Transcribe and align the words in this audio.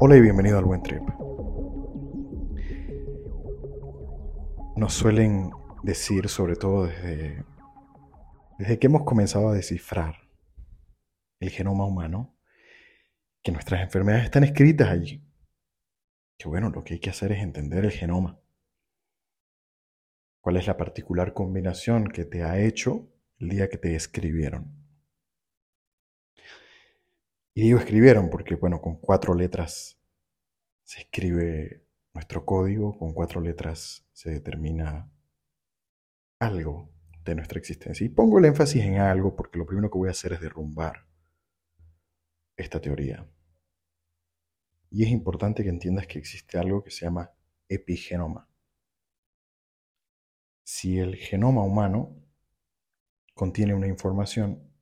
Hola 0.00 0.16
y 0.16 0.20
bienvenido 0.20 0.58
al 0.58 0.64
Buen 0.64 0.82
Trip. 0.82 1.02
Nos 4.76 4.92
suelen 4.92 5.52
decir, 5.84 6.28
sobre 6.28 6.56
todo 6.56 6.86
desde, 6.86 7.44
desde 8.58 8.78
que 8.80 8.88
hemos 8.88 9.04
comenzado 9.04 9.50
a 9.50 9.54
descifrar 9.54 10.16
el 11.38 11.50
genoma 11.50 11.86
humano, 11.86 12.36
que 13.42 13.52
nuestras 13.52 13.82
enfermedades 13.82 14.24
están 14.24 14.42
escritas 14.42 14.88
allí. 14.88 15.24
Que 16.36 16.48
bueno, 16.48 16.70
lo 16.70 16.82
que 16.82 16.94
hay 16.94 17.00
que 17.00 17.10
hacer 17.10 17.30
es 17.30 17.40
entender 17.40 17.84
el 17.84 17.92
genoma. 17.92 18.40
¿Cuál 20.40 20.56
es 20.56 20.66
la 20.66 20.76
particular 20.76 21.34
combinación 21.34 22.08
que 22.08 22.24
te 22.24 22.42
ha 22.42 22.58
hecho 22.58 23.08
el 23.38 23.48
día 23.48 23.68
que 23.68 23.78
te 23.78 23.94
escribieron? 23.94 24.83
Y 27.54 27.62
digo 27.62 27.78
escribieron 27.78 28.30
porque, 28.30 28.56
bueno, 28.56 28.80
con 28.80 28.96
cuatro 28.96 29.32
letras 29.32 30.00
se 30.82 31.02
escribe 31.02 31.86
nuestro 32.12 32.44
código, 32.44 32.98
con 32.98 33.14
cuatro 33.14 33.40
letras 33.40 34.04
se 34.12 34.30
determina 34.30 35.10
algo 36.40 36.92
de 37.24 37.36
nuestra 37.36 37.58
existencia. 37.58 38.04
Y 38.04 38.08
pongo 38.08 38.40
el 38.40 38.46
énfasis 38.46 38.82
en 38.82 38.98
algo 38.98 39.36
porque 39.36 39.58
lo 39.58 39.66
primero 39.66 39.88
que 39.88 39.98
voy 39.98 40.08
a 40.08 40.12
hacer 40.12 40.32
es 40.32 40.40
derrumbar 40.40 41.06
esta 42.56 42.80
teoría. 42.80 43.28
Y 44.90 45.04
es 45.04 45.10
importante 45.10 45.62
que 45.62 45.70
entiendas 45.70 46.08
que 46.08 46.18
existe 46.18 46.58
algo 46.58 46.82
que 46.82 46.90
se 46.90 47.04
llama 47.04 47.32
epigenoma. 47.68 48.48
Si 50.64 50.98
el 50.98 51.16
genoma 51.16 51.62
humano 51.62 52.16
contiene 53.34 53.74
una 53.74 53.88
información, 53.88 54.73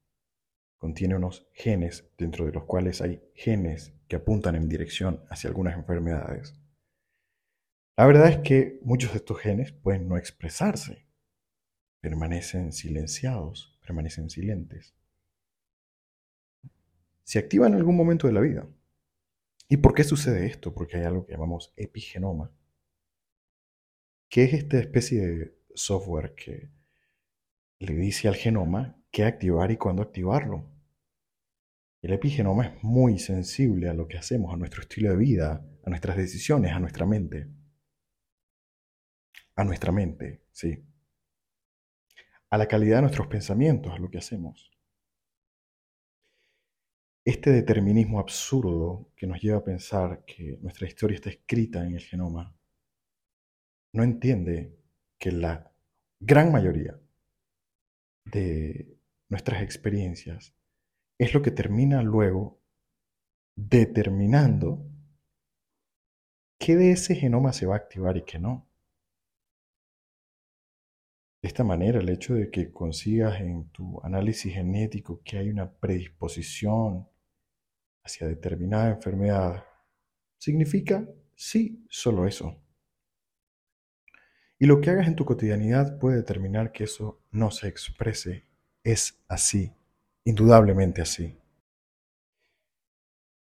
contiene 0.83 1.15
unos 1.15 1.47
genes 1.53 2.11
dentro 2.19 2.45
de 2.45 2.51
los 2.51 2.65
cuales 2.65 3.01
hay 3.03 3.23
genes 3.37 3.95
que 4.09 4.17
apuntan 4.17 4.57
en 4.57 4.69
dirección 4.69 5.25
hacia 5.31 5.47
algunas 5.47 5.77
enfermedades. 5.77 6.61
La 7.97 8.05
verdad 8.05 8.29
es 8.29 8.39
que 8.39 8.81
muchos 8.83 9.13
de 9.13 9.19
estos 9.19 9.39
genes 9.39 9.71
pueden 9.71 10.09
no 10.09 10.17
expresarse, 10.17 11.07
permanecen 12.01 12.73
silenciados, 12.73 13.79
permanecen 13.81 14.29
silentes. 14.29 14.97
Se 17.23 17.39
activan 17.39 17.75
en 17.75 17.79
algún 17.79 17.97
momento 17.97 18.27
de 18.27 18.33
la 18.33 18.41
vida. 18.41 18.67
¿Y 19.69 19.77
por 19.77 19.95
qué 19.95 20.03
sucede 20.03 20.47
esto? 20.47 20.75
Porque 20.75 20.97
hay 20.97 21.05
algo 21.05 21.25
que 21.25 21.35
llamamos 21.35 21.73
epigenoma, 21.77 22.51
que 24.29 24.43
es 24.43 24.55
esta 24.55 24.81
especie 24.81 25.29
de 25.29 25.59
software 25.77 26.35
que 26.35 26.73
le 27.79 27.95
dice 27.95 28.27
al 28.27 28.35
genoma 28.35 29.01
qué 29.13 29.23
activar 29.23 29.71
y 29.71 29.77
cuándo 29.77 30.03
activarlo. 30.03 30.72
El 32.03 32.13
epigenoma 32.13 32.67
es 32.67 32.83
muy 32.83 33.21
sensible 33.21 33.89
a 33.89 33.95
lo 33.95 34.09
que 34.09 34.19
hacemos, 34.19 34.53
a 34.53 34.57
nuestro 34.57 34.83
estilo 34.83 35.11
de 35.11 35.17
vida, 35.17 35.65
a 35.85 35.89
nuestras 35.89 36.17
decisiones, 36.17 36.73
a 36.73 36.81
nuestra 36.81 37.07
mente. 37.07 37.49
A 39.55 39.63
nuestra 39.63 39.93
mente, 39.93 40.43
sí. 40.51 40.85
A 42.51 42.59
la 42.59 42.67
calidad 42.67 42.97
de 42.97 43.03
nuestros 43.03 43.29
pensamientos, 43.29 43.93
a 43.93 43.99
lo 43.99 44.11
que 44.11 44.19
hacemos. 44.19 44.73
Este 47.25 47.51
determinismo 47.51 48.19
absurdo 48.19 49.13
que 49.15 49.29
nos 49.29 49.41
lleva 49.41 49.59
a 49.59 49.65
pensar 49.65 50.25
que 50.25 50.59
nuestra 50.61 50.89
historia 50.89 51.15
está 51.15 51.31
escrita 51.31 51.87
en 51.87 51.95
el 51.95 52.01
genoma, 52.01 52.53
no 53.93 54.03
entiende 54.03 54.77
que 55.19 55.31
la 55.31 55.73
gran 56.19 56.51
mayoría 56.51 56.99
de 58.25 58.99
nuestras 59.29 59.63
experiencias 59.63 60.53
es 61.19 61.35
lo 61.35 61.43
que 61.43 61.51
termina 61.51 62.03
luego 62.03 62.61
determinando 63.57 64.85
qué 66.59 66.77
de 66.77 66.93
ese 66.93 67.15
genoma 67.15 67.53
se 67.53 67.67
va 67.67 67.75
a 67.75 67.79
activar 67.79 68.17
y 68.17 68.25
qué 68.25 68.39
no. 68.39 68.69
De 71.43 71.49
esta 71.49 71.65
manera, 71.65 71.99
el 71.99 72.09
hecho 72.09 72.35
de 72.35 72.51
que 72.51 72.71
consigas 72.71 73.41
en 73.41 73.69
tu 73.71 74.01
análisis 74.05 74.55
genético 74.55 75.21
que 75.25 75.39
hay 75.39 75.51
una 75.51 75.73
predisposición 75.73 77.09
hacia 78.05 78.29
determinada 78.29 78.91
enfermedad, 78.91 79.65
significa 80.39 81.05
sí, 81.35 81.85
solo 81.89 82.29
eso. 82.29 82.63
Y 84.57 84.67
lo 84.67 84.81
que 84.81 84.91
hagas 84.91 85.09
en 85.09 85.17
tu 85.17 85.25
cotidianidad 85.25 85.99
puede 85.99 86.19
determinar 86.19 86.71
que 86.71 86.85
eso 86.85 87.21
no 87.33 87.51
se 87.51 87.67
exprese. 87.67 88.47
Es 88.85 89.21
así, 89.27 89.75
indudablemente 90.25 91.03
así. 91.03 91.37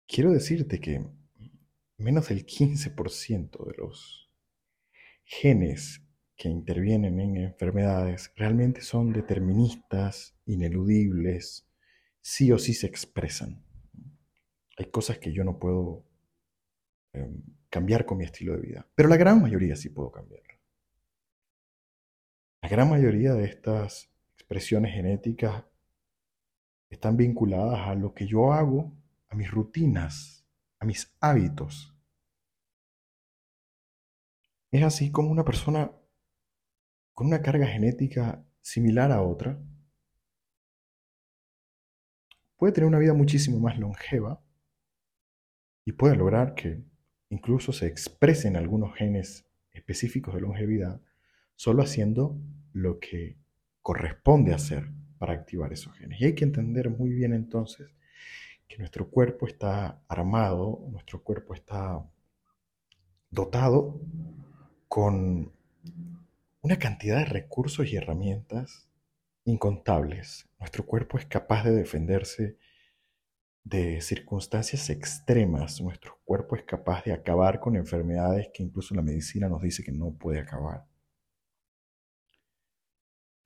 Quiero 0.07 0.33
decirte 0.33 0.81
que 0.81 1.05
menos 1.99 2.29
del 2.29 2.47
15% 2.47 3.67
de 3.67 3.77
los 3.77 4.31
genes 5.25 6.03
que 6.37 6.49
intervienen 6.49 7.21
en 7.21 7.37
enfermedades 7.37 8.33
realmente 8.37 8.81
son 8.81 9.13
deterministas, 9.13 10.37
ineludibles, 10.47 11.67
sí 12.21 12.53
o 12.53 12.59
sí 12.59 12.75
se 12.75 12.87
expresan. 12.87 13.63
Hay 14.79 14.87
cosas 14.87 15.19
que 15.19 15.33
yo 15.33 15.43
no 15.45 15.59
puedo 15.59 16.05
em, 17.13 17.43
cambiar 17.69 18.07
con 18.07 18.19
mi 18.19 18.25
estilo 18.25 18.55
de 18.55 18.63
vida, 18.63 18.87
pero 18.95 19.09
la 19.09 19.17
gran 19.17 19.43
mayoría 19.43 19.75
sí 19.75 19.89
puedo 19.89 20.13
cambiar. 20.13 20.43
La 22.63 22.69
gran 22.69 22.89
mayoría 22.89 23.35
de 23.35 23.45
estas 23.45 24.11
expresiones 24.35 24.95
genéticas 24.95 25.65
están 26.91 27.17
vinculadas 27.17 27.89
a 27.89 27.95
lo 27.95 28.15
que 28.15 28.27
yo 28.27 28.53
hago, 28.53 28.93
a 29.29 29.35
mis 29.35 29.51
rutinas, 29.51 30.47
a 30.79 30.85
mis 30.85 31.15
hábitos. 31.21 31.95
Es 34.71 34.83
así 34.83 35.11
como 35.11 35.31
una 35.31 35.45
persona 35.45 35.93
con 37.13 37.27
una 37.27 37.43
carga 37.43 37.67
genética 37.67 38.45
similar 38.61 39.11
a 39.13 39.23
otra 39.23 39.59
puede 42.59 42.73
tener 42.73 42.87
una 42.87 42.99
vida 42.99 43.15
muchísimo 43.15 43.59
más 43.61 43.79
longeva 43.79 44.43
y 45.85 45.93
puede 45.93 46.17
lograr 46.17 46.55
que 46.55 46.85
incluso 47.31 47.73
se 47.73 47.87
expresen 47.87 48.57
algunos 48.57 48.95
genes 48.95 49.47
específicos 49.73 50.35
de 50.35 50.43
longevidad 50.43 51.01
solo 51.55 51.83
haciendo 51.83 52.39
lo 52.73 52.99
que 52.99 53.39
corresponde 53.81 54.53
hacer 54.53 54.91
para 55.19 55.35
activar 55.35 55.73
esos 55.73 55.97
genes. 55.97 56.21
Y 56.21 56.27
hay 56.27 56.35
que 56.35 56.45
entender 56.45 56.91
muy 56.91 57.11
bien 57.11 57.33
entonces 57.33 57.91
que 58.67 58.79
nuestro 58.79 59.09
cuerpo 59.09 59.47
está 59.47 60.03
armado, 60.09 60.87
nuestro 60.91 61.23
cuerpo 61.23 61.55
está 61.55 62.05
dotado 63.31 64.01
con 64.89 65.53
una 66.61 66.79
cantidad 66.79 67.19
de 67.19 67.25
recursos 67.25 67.87
y 67.89 67.97
herramientas 67.97 68.89
incontables. 69.45 70.49
Nuestro 70.59 70.85
cuerpo 70.85 71.19
es 71.19 71.27
capaz 71.27 71.65
de 71.65 71.73
defenderse 71.73 72.59
de 73.65 74.01
circunstancias 74.01 74.91
extremas. 74.91 75.81
Nuestro 75.81 76.19
cuerpo 76.25 76.57
es 76.57 76.63
capaz 76.63 77.05
de 77.05 77.13
acabar 77.13 77.61
con 77.61 77.77
enfermedades 77.77 78.49
que 78.53 78.63
incluso 78.63 78.95
la 78.95 79.03
medicina 79.03 79.49
nos 79.49 79.63
dice 79.63 79.83
que 79.83 79.93
no 79.93 80.13
puede 80.13 80.41
acabar. 80.41 80.87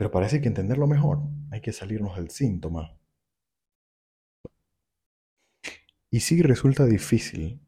Pero 0.02 0.10
parece 0.10 0.40
que 0.40 0.48
entenderlo 0.48 0.88
mejor, 0.88 1.20
hay 1.52 1.60
que 1.60 1.72
salirnos 1.72 2.16
del 2.16 2.28
síntoma. 2.28 2.98
Y 6.10 6.18
sí 6.18 6.42
resulta 6.42 6.86
difícil 6.86 7.64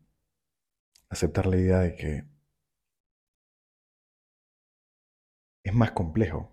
aceptar 1.10 1.46
la 1.46 1.58
idea 1.58 1.78
de 1.78 1.94
que 1.94 2.24
es 5.62 5.72
más 5.72 5.92
complejo 5.92 6.52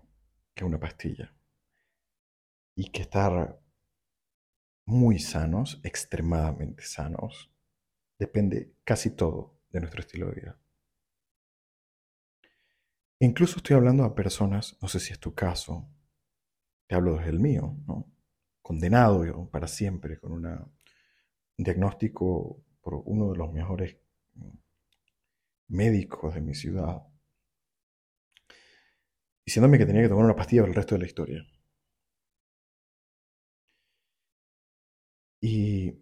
que 0.54 0.64
una 0.64 0.78
pastilla. 0.78 1.34
Y 2.76 2.92
que 2.92 3.02
estar 3.02 3.60
muy 4.86 5.18
sanos, 5.18 5.80
extremadamente 5.82 6.84
sanos, 6.84 7.52
depende 8.20 8.76
casi 8.84 9.16
todo 9.16 9.58
de 9.70 9.80
nuestro 9.80 10.02
estilo 10.02 10.28
de 10.28 10.34
vida. 10.40 10.62
Incluso 13.24 13.58
estoy 13.58 13.76
hablando 13.76 14.02
a 14.02 14.16
personas, 14.16 14.76
no 14.82 14.88
sé 14.88 14.98
si 14.98 15.12
es 15.12 15.20
tu 15.20 15.32
caso, 15.32 15.88
te 16.88 16.96
hablo 16.96 17.14
desde 17.14 17.30
el 17.30 17.38
mío, 17.38 17.76
condenado 18.62 19.48
para 19.48 19.68
siempre 19.68 20.18
con 20.18 20.32
un 20.32 20.72
diagnóstico 21.56 22.64
por 22.80 22.94
uno 23.04 23.30
de 23.30 23.38
los 23.38 23.52
mejores 23.52 23.96
médicos 25.68 26.34
de 26.34 26.40
mi 26.40 26.56
ciudad, 26.56 27.06
diciéndome 29.46 29.78
que 29.78 29.86
tenía 29.86 30.02
que 30.02 30.08
tomar 30.08 30.24
una 30.24 30.34
pastilla 30.34 30.62
por 30.62 30.70
el 30.70 30.74
resto 30.74 30.96
de 30.96 31.00
la 31.02 31.06
historia. 31.06 31.46
Y 35.40 35.96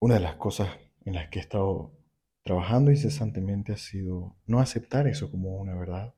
una 0.00 0.14
de 0.14 0.20
las 0.20 0.34
cosas 0.34 0.68
en 1.04 1.14
las 1.14 1.28
que 1.28 1.38
he 1.38 1.42
estado 1.42 1.96
trabajando 2.42 2.90
incesantemente 2.90 3.72
ha 3.72 3.76
sido 3.76 4.36
no 4.46 4.58
aceptar 4.58 5.06
eso 5.06 5.30
como 5.30 5.58
una 5.58 5.76
verdad, 5.76 6.12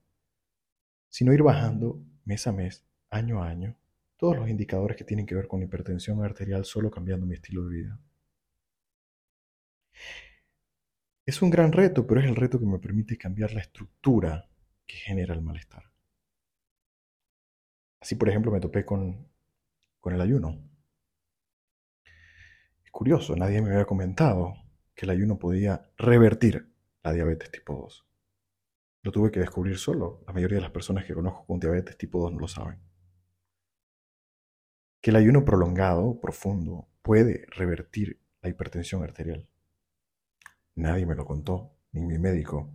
sino 1.17 1.33
ir 1.33 1.43
bajando 1.43 2.05
mes 2.27 2.47
a 2.47 2.53
mes, 2.53 2.85
año 3.09 3.43
a 3.43 3.49
año, 3.49 3.75
todos 4.19 4.37
los 4.37 4.51
indicadores 4.51 4.99
que 4.99 5.05
tienen 5.05 5.25
que 5.25 5.35
ver 5.35 5.49
con 5.49 5.63
hipertensión 5.63 6.23
arterial 6.23 6.67
solo 6.67 6.91
cambiando 6.91 7.25
mi 7.25 7.33
estilo 7.33 7.65
de 7.65 7.75
vida. 7.75 7.99
Es 11.25 11.41
un 11.41 11.49
gran 11.49 11.73
reto, 11.73 12.07
pero 12.07 12.21
es 12.21 12.27
el 12.27 12.37
reto 12.37 12.61
que 12.61 12.67
me 12.67 12.79
permite 12.79 13.17
cambiar 13.17 13.55
la 13.55 13.63
estructura 13.63 14.47
que 14.87 14.97
genera 14.97 15.33
el 15.33 15.41
malestar. 15.41 15.85
Así, 17.99 18.15
por 18.17 18.29
ejemplo, 18.29 18.53
me 18.53 18.61
topé 18.61 18.85
con, 18.85 19.27
con 20.01 20.13
el 20.13 20.21
ayuno. 20.21 20.69
Es 22.85 22.91
curioso, 22.91 23.35
nadie 23.37 23.63
me 23.63 23.71
había 23.71 23.87
comentado 23.87 24.53
que 24.95 25.07
el 25.07 25.13
ayuno 25.13 25.39
podía 25.39 25.89
revertir 25.97 26.69
la 27.03 27.15
diabetes 27.15 27.51
tipo 27.51 27.73
2. 27.73 28.07
Lo 29.07 29.13
tuve 29.13 29.31
que 29.31 29.39
descubrir 29.39 29.79
solo. 29.79 30.25
La 30.27 30.33
mayoría 30.33 30.57
de 30.57 30.63
las 30.63 30.73
personas 30.73 31.05
que 31.05 31.15
conozco 31.15 31.47
con 31.47 31.61
diabetes 31.61 31.97
tipo 31.97 32.21
2 32.21 32.33
no 32.33 32.41
lo 32.41 32.49
saben. 32.49 32.81
Que 35.01 35.11
el 35.11 35.17
ayuno 35.17 35.45
prolongado, 35.45 36.21
profundo, 36.21 36.89
puede 37.03 37.47
revertir 37.51 38.21
la 38.43 38.49
hipertensión 38.49 39.05
arterial. 39.05 39.49
Nadie 40.75 41.07
me 41.07 41.15
lo 41.15 41.25
contó, 41.25 41.77
ni 41.93 42.05
mi 42.05 42.19
médico. 42.19 42.75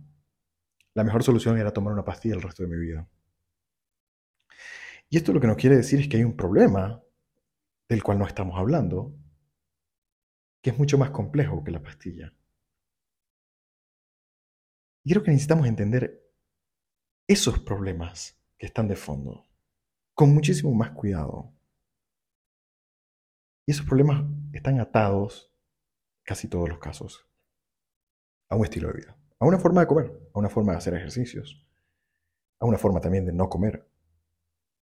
La 0.94 1.04
mejor 1.04 1.22
solución 1.22 1.58
era 1.58 1.74
tomar 1.74 1.92
una 1.92 2.06
pastilla 2.06 2.34
el 2.34 2.40
resto 2.40 2.62
de 2.62 2.70
mi 2.70 2.78
vida. 2.78 3.06
Y 5.10 5.18
esto 5.18 5.34
lo 5.34 5.40
que 5.42 5.48
nos 5.48 5.58
quiere 5.58 5.76
decir 5.76 6.00
es 6.00 6.08
que 6.08 6.16
hay 6.16 6.24
un 6.24 6.34
problema 6.34 7.02
del 7.90 8.02
cual 8.02 8.18
no 8.18 8.26
estamos 8.26 8.58
hablando, 8.58 9.14
que 10.62 10.70
es 10.70 10.78
mucho 10.78 10.96
más 10.96 11.10
complejo 11.10 11.62
que 11.62 11.72
la 11.72 11.82
pastilla. 11.82 12.32
Y 15.04 15.10
creo 15.10 15.22
que 15.22 15.30
necesitamos 15.30 15.66
entender 15.66 16.21
esos 17.28 17.60
problemas 17.60 18.36
que 18.58 18.66
están 18.66 18.88
de 18.88 18.96
fondo 18.96 19.46
con 20.14 20.34
muchísimo 20.34 20.72
más 20.74 20.90
cuidado. 20.90 21.52
Y 23.66 23.72
esos 23.72 23.86
problemas 23.86 24.24
están 24.52 24.80
atados, 24.80 25.52
casi 26.24 26.48
todos 26.48 26.68
los 26.68 26.78
casos, 26.78 27.26
a 28.48 28.56
un 28.56 28.64
estilo 28.64 28.88
de 28.88 28.94
vida, 28.94 29.16
a 29.38 29.46
una 29.46 29.58
forma 29.58 29.80
de 29.80 29.86
comer, 29.86 30.30
a 30.34 30.38
una 30.38 30.48
forma 30.48 30.72
de 30.72 30.78
hacer 30.78 30.94
ejercicios, 30.94 31.66
a 32.58 32.66
una 32.66 32.78
forma 32.78 33.00
también 33.00 33.24
de 33.24 33.32
no 33.32 33.48
comer, 33.48 33.88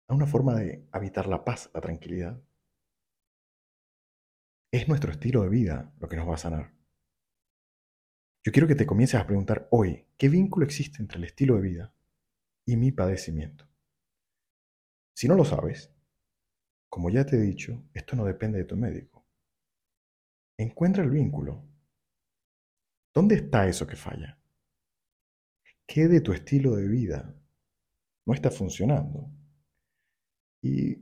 a 0.08 0.14
una 0.14 0.28
forma 0.28 0.56
de 0.56 0.88
habitar 0.92 1.28
la 1.28 1.46
paz, 1.46 1.70
la 1.74 1.82
tranquilidad. 1.82 2.42
Es 4.72 4.88
nuestro 4.88 5.12
estilo 5.12 5.44
de 5.44 5.50
vida 5.50 5.94
lo 6.00 6.10
que 6.10 6.16
nos 6.16 6.28
va 6.28 6.34
a 6.34 6.38
sanar. 6.38 6.74
Yo 8.44 8.52
quiero 8.52 8.68
que 8.68 8.76
te 8.76 8.88
comiences 8.88 9.20
a 9.20 9.26
preguntar 9.26 9.68
hoy, 9.72 10.08
¿qué 10.18 10.30
vínculo 10.30 10.66
existe 10.66 11.02
entre 11.02 11.20
el 11.20 11.24
estilo 11.24 11.56
de 11.56 11.62
vida 11.62 11.94
y 12.66 12.78
mi 12.78 12.92
padecimiento? 12.92 13.68
Si 15.16 15.28
no 15.28 15.36
lo 15.36 15.46
sabes, 15.46 15.94
como 16.90 17.10
ya 17.10 17.26
te 17.26 17.38
he 17.38 17.42
dicho, 17.42 17.84
esto 17.94 18.16
no 18.16 18.26
depende 18.26 18.60
de 18.60 18.66
tu 18.66 18.78
médico. 18.78 19.26
Encuentra 20.58 21.04
el 21.04 21.10
vínculo. 21.10 21.64
¿Dónde 23.14 23.36
está 23.36 23.68
eso 23.68 23.88
que 23.88 23.96
falla? 23.96 24.40
¿Qué 25.88 26.08
de 26.08 26.22
tu 26.22 26.34
estilo 26.34 26.76
de 26.76 26.88
vida 26.88 27.36
no 28.26 28.34
está 28.34 28.50
funcionando? 28.52 29.30
Y 30.62 30.96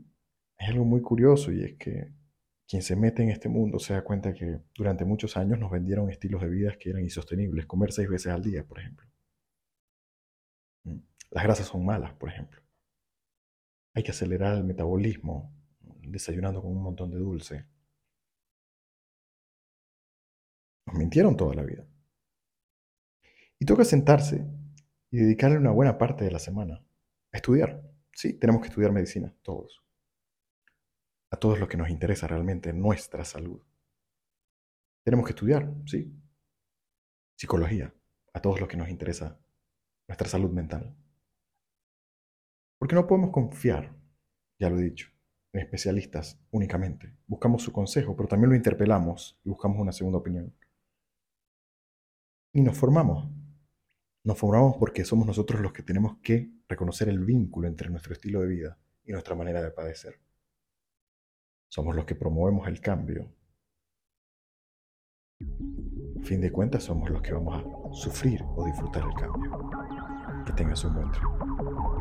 hay 0.57 0.67
algo 0.67 0.85
muy 0.85 1.01
curioso 1.01 1.51
y 1.51 1.63
es 1.63 1.75
que 1.77 2.13
quien 2.67 2.81
se 2.81 2.95
mete 2.95 3.21
en 3.23 3.29
este 3.29 3.49
mundo 3.49 3.79
se 3.79 3.93
da 3.93 4.01
cuenta 4.01 4.33
que 4.33 4.61
durante 4.73 5.03
muchos 5.03 5.35
años 5.35 5.59
nos 5.59 5.71
vendieron 5.71 6.09
estilos 6.09 6.41
de 6.41 6.49
vida 6.49 6.77
que 6.79 6.91
eran 6.91 7.03
insostenibles, 7.03 7.65
comer 7.65 7.91
seis 7.91 8.07
veces 8.09 8.31
al 8.31 8.41
día, 8.41 8.65
por 8.65 8.79
ejemplo. 8.79 9.10
Las 11.31 11.43
grasas 11.43 11.67
son 11.67 11.85
malas, 11.85 12.13
por 12.13 12.29
ejemplo. 12.29 12.61
Hay 13.93 14.03
que 14.03 14.11
acelerar 14.11 14.55
el 14.55 14.63
metabolismo 14.63 15.53
desayunando 15.79 16.61
con 16.61 16.71
un 16.71 16.83
montón 16.83 17.09
de 17.11 17.17
dulce. 17.17 17.65
Nos 20.85 20.95
mintieron 20.95 21.35
toda 21.35 21.55
la 21.55 21.63
vida. 21.63 21.85
Y 23.59 23.65
toca 23.65 23.83
sentarse 23.83 24.45
y 25.09 25.17
dedicarle 25.17 25.57
una 25.57 25.71
buena 25.71 25.97
parte 25.97 26.23
de 26.23 26.31
la 26.31 26.39
semana 26.39 26.83
a 27.31 27.37
estudiar. 27.37 27.81
Sí, 28.13 28.33
tenemos 28.33 28.61
que 28.61 28.67
estudiar 28.67 28.91
medicina, 28.91 29.33
todos 29.41 29.81
a 31.31 31.37
todos 31.37 31.59
los 31.59 31.69
que 31.69 31.77
nos 31.77 31.89
interesa 31.89 32.27
realmente 32.27 32.73
nuestra 32.73 33.23
salud. 33.23 33.61
Tenemos 35.03 35.25
que 35.25 35.31
estudiar, 35.31 35.73
sí, 35.85 36.13
psicología, 37.37 37.93
a 38.33 38.41
todos 38.41 38.59
los 38.59 38.69
que 38.69 38.77
nos 38.77 38.89
interesa 38.89 39.39
nuestra 40.07 40.27
salud 40.27 40.51
mental. 40.51 40.93
Porque 42.81 42.95
no 42.95 43.05
podemos 43.05 43.29
confiar, 43.29 43.95
ya 44.59 44.67
lo 44.67 44.79
he 44.79 44.81
dicho, 44.81 45.07
en 45.53 45.61
especialistas 45.61 46.41
únicamente. 46.49 47.15
Buscamos 47.27 47.61
su 47.61 47.71
consejo, 47.71 48.15
pero 48.15 48.27
también 48.27 48.49
lo 48.49 48.55
interpelamos 48.55 49.39
y 49.43 49.49
buscamos 49.49 49.77
una 49.77 49.91
segunda 49.91 50.17
opinión. 50.17 50.51
Y 52.51 52.61
nos 52.61 52.75
formamos. 52.75 53.29
Nos 54.23 54.35
formamos 54.35 54.77
porque 54.77 55.05
somos 55.05 55.27
nosotros 55.27 55.61
los 55.61 55.73
que 55.73 55.83
tenemos 55.83 56.17
que 56.23 56.49
reconocer 56.67 57.07
el 57.09 57.23
vínculo 57.23 57.67
entre 57.67 57.87
nuestro 57.91 58.13
estilo 58.13 58.41
de 58.41 58.47
vida 58.47 58.79
y 59.03 59.11
nuestra 59.11 59.35
manera 59.35 59.61
de 59.61 59.69
padecer. 59.69 60.19
Somos 61.69 61.95
los 61.95 62.05
que 62.05 62.15
promovemos 62.15 62.67
el 62.67 62.81
cambio. 62.81 63.31
A 65.39 66.23
fin 66.23 66.41
de 66.41 66.51
cuentas, 66.51 66.81
somos 66.81 67.11
los 67.11 67.21
que 67.21 67.31
vamos 67.31 67.63
a 67.63 67.93
sufrir 67.93 68.41
o 68.55 68.65
disfrutar 68.65 69.03
el 69.03 69.13
cambio. 69.13 69.69
Que 70.47 70.53
tengas 70.53 70.83
un 70.83 70.95
buen. 70.95 72.00